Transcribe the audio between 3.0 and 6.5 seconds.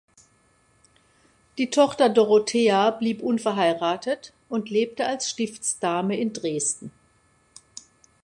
unverheiratet und lebte als Stiftsdame in